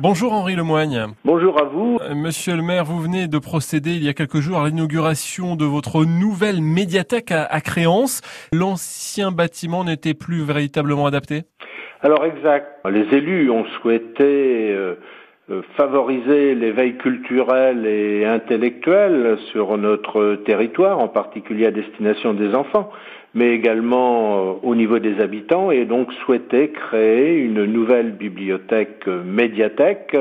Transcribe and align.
Bonjour 0.00 0.32
Henri 0.32 0.54
Lemoigne. 0.54 1.06
Bonjour 1.24 1.60
à 1.60 1.64
vous. 1.64 1.98
Euh, 2.00 2.14
Monsieur 2.14 2.54
le 2.54 2.62
maire, 2.62 2.84
vous 2.84 3.00
venez 3.00 3.26
de 3.26 3.38
procéder 3.38 3.90
il 3.90 4.04
y 4.04 4.08
a 4.08 4.12
quelques 4.12 4.38
jours 4.38 4.60
à 4.60 4.68
l'inauguration 4.68 5.56
de 5.56 5.64
votre 5.64 6.04
nouvelle 6.04 6.62
médiathèque 6.62 7.32
à, 7.32 7.60
Créance. 7.60 8.20
L'ancien 8.52 9.32
bâtiment 9.32 9.82
n'était 9.82 10.14
plus 10.14 10.44
véritablement 10.44 11.06
adapté? 11.06 11.42
Alors 12.00 12.24
exact. 12.24 12.68
Les 12.88 13.12
élus 13.12 13.50
ont 13.50 13.64
souhaité 13.80 14.70
euh, 14.70 14.76
euh, 14.76 14.94
favoriser 15.76 16.54
l'éveil 16.54 16.96
culturel 16.96 17.86
et 17.86 18.24
intellectuel 18.26 19.38
sur 19.52 19.78
notre 19.78 20.36
territoire, 20.44 20.98
en 20.98 21.08
particulier 21.08 21.66
à 21.66 21.70
destination 21.70 22.34
des 22.34 22.54
enfants 22.54 22.90
mais 23.34 23.54
également 23.54 24.38
euh, 24.38 24.52
au 24.62 24.74
niveau 24.74 24.98
des 24.98 25.20
habitants, 25.20 25.70
et 25.70 25.84
donc 25.84 26.12
souhaitait 26.24 26.70
créer 26.70 27.38
une 27.38 27.64
nouvelle 27.64 28.12
bibliothèque 28.12 29.06
euh, 29.06 29.22
médiathèque, 29.22 30.16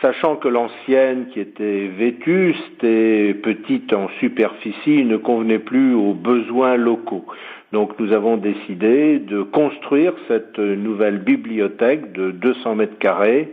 sachant 0.00 0.36
que 0.36 0.48
l'ancienne, 0.48 1.26
qui 1.32 1.40
était 1.40 1.88
vétuste 1.88 2.84
et 2.84 3.34
petite 3.34 3.92
en 3.92 4.08
superficie, 4.20 5.04
ne 5.04 5.16
convenait 5.16 5.58
plus 5.58 5.94
aux 5.94 6.14
besoins 6.14 6.76
locaux. 6.76 7.24
Donc 7.72 7.98
nous 7.98 8.12
avons 8.12 8.36
décidé 8.36 9.18
de 9.18 9.42
construire 9.42 10.12
cette 10.28 10.58
nouvelle 10.58 11.18
bibliothèque 11.18 12.12
de 12.12 12.30
200 12.30 12.76
mètres 12.76 12.98
carrés 12.98 13.52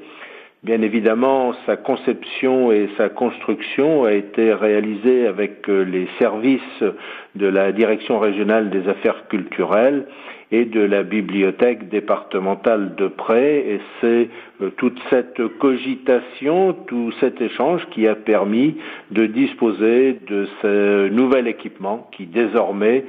Bien 0.64 0.84
évidemment, 0.84 1.56
sa 1.66 1.76
conception 1.76 2.72
et 2.72 2.88
sa 2.96 3.10
construction 3.10 4.04
a 4.04 4.14
été 4.14 4.54
réalisée 4.54 5.26
avec 5.26 5.68
euh, 5.68 5.82
les 5.82 6.08
services 6.20 6.84
de 7.34 7.48
la 7.48 7.72
Direction 7.72 8.20
régionale 8.20 8.70
des 8.70 8.88
affaires 8.88 9.28
culturelles 9.28 10.06
et 10.52 10.66
de 10.66 10.82
la 10.82 11.02
bibliothèque 11.02 11.90
départementale 11.90 12.94
de 12.94 13.08
Près 13.08 13.58
et 13.58 13.82
c'est 14.02 14.30
euh, 14.62 14.70
toute 14.78 15.02
cette 15.10 15.42
cogitation, 15.58 16.74
tout 16.86 17.12
cet 17.20 17.42
échange 17.42 17.84
qui 17.90 18.08
a 18.08 18.14
permis 18.14 18.76
de 19.10 19.26
disposer 19.26 20.20
de 20.28 20.48
ce 20.62 21.08
nouvel 21.08 21.48
équipement 21.48 22.08
qui 22.16 22.28
désormais 22.28 23.06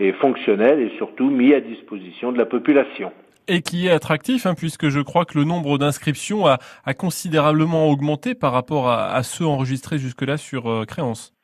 est 0.00 0.10
fonctionnel 0.10 0.80
et 0.80 0.90
surtout 0.96 1.30
mis 1.30 1.54
à 1.54 1.60
disposition 1.60 2.32
de 2.32 2.38
la 2.38 2.46
population 2.46 3.12
et 3.48 3.62
qui 3.62 3.86
est 3.86 3.90
attractif, 3.90 4.46
hein, 4.46 4.54
puisque 4.56 4.88
je 4.88 5.00
crois 5.00 5.24
que 5.24 5.38
le 5.38 5.44
nombre 5.44 5.78
d'inscriptions 5.78 6.46
a, 6.46 6.58
considérablement 6.96 7.90
augmenté 7.90 8.34
par 8.34 8.52
rapport 8.52 8.88
à, 8.88 9.22
ceux 9.22 9.44
enregistrés 9.44 9.98
jusque-là 9.98 10.36
sur 10.36 10.70
euh, 10.70 10.84
Créance. 10.84 11.34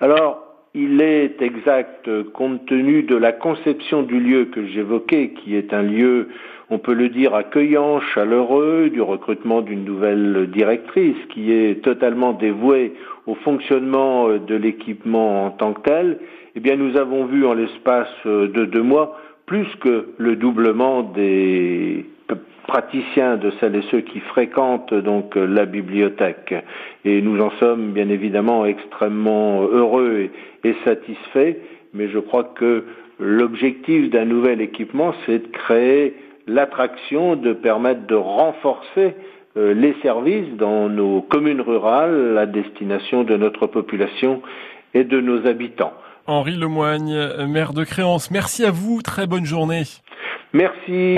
Alors, 0.00 0.48
il 0.74 1.00
est 1.00 1.40
exact, 1.40 2.08
compte 2.32 2.66
tenu 2.66 3.02
de 3.02 3.16
la 3.16 3.32
conception 3.32 4.02
du 4.02 4.20
lieu 4.20 4.44
que 4.46 4.66
j'évoquais, 4.66 5.30
qui 5.30 5.56
est 5.56 5.72
un 5.72 5.82
lieu, 5.82 6.28
on 6.70 6.78
peut 6.78 6.92
le 6.92 7.08
dire, 7.08 7.34
accueillant, 7.34 8.00
chaleureux, 8.00 8.90
du 8.90 9.00
recrutement 9.00 9.62
d'une 9.62 9.84
nouvelle 9.84 10.50
directrice, 10.52 11.16
qui 11.32 11.52
est 11.52 11.82
totalement 11.82 12.32
dévouée 12.32 12.92
au 13.26 13.34
fonctionnement 13.34 14.28
euh, 14.28 14.38
de 14.38 14.54
l'équipement 14.54 15.46
en 15.46 15.50
tant 15.50 15.72
que 15.72 15.80
tel, 15.82 16.18
eh 16.54 16.60
bien, 16.60 16.76
nous 16.76 16.96
avons 16.96 17.24
vu 17.24 17.46
en 17.46 17.54
l'espace 17.54 18.08
euh, 18.26 18.48
de 18.48 18.64
deux 18.64 18.82
mois 18.82 19.16
plus 19.48 19.66
que 19.80 20.10
le 20.18 20.36
doublement 20.36 21.02
des 21.02 22.04
praticiens 22.68 23.38
de 23.38 23.50
celles 23.58 23.76
et 23.76 23.82
ceux 23.90 24.02
qui 24.02 24.20
fréquentent 24.20 24.92
donc 24.92 25.34
la 25.36 25.64
bibliothèque. 25.64 26.54
Et 27.06 27.22
nous 27.22 27.40
en 27.40 27.50
sommes 27.52 27.92
bien 27.92 28.10
évidemment 28.10 28.66
extrêmement 28.66 29.62
heureux 29.62 30.28
et, 30.64 30.74
satisfaits, 30.84 31.56
mais 31.94 32.08
je 32.08 32.18
crois 32.18 32.44
que 32.44 32.84
l'objectif 33.18 34.10
d'un 34.10 34.26
nouvel 34.26 34.60
équipement, 34.60 35.14
c'est 35.24 35.38
de 35.38 35.48
créer 35.48 36.14
l'attraction, 36.46 37.34
de 37.34 37.54
permettre 37.54 38.06
de 38.06 38.14
renforcer 38.14 39.14
euh, 39.56 39.72
les 39.72 39.94
services 40.02 40.54
dans 40.56 40.90
nos 40.90 41.22
communes 41.22 41.62
rurales 41.62 42.36
à 42.36 42.44
destination 42.44 43.24
de 43.24 43.36
notre 43.38 43.66
population 43.66 44.42
et 44.92 45.04
de 45.04 45.20
nos 45.22 45.46
habitants. 45.46 45.94
Henri 46.28 46.56
Lemoigne, 46.56 47.46
maire 47.46 47.72
de 47.72 47.84
Créance. 47.84 48.30
Merci 48.30 48.64
à 48.64 48.70
vous, 48.70 49.02
très 49.02 49.26
bonne 49.26 49.46
journée. 49.46 49.84
Merci. 50.52 51.16